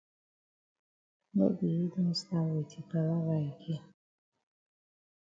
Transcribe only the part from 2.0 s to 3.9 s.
stat wit yi palava again.